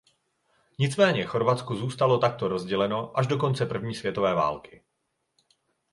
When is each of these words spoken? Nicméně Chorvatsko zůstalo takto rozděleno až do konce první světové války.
Nicméně 0.79 1.25
Chorvatsko 1.25 1.75
zůstalo 1.75 2.17
takto 2.17 2.47
rozděleno 2.47 3.17
až 3.19 3.27
do 3.27 3.37
konce 3.37 3.65
první 3.65 3.95
světové 3.95 4.33
války. 4.33 4.83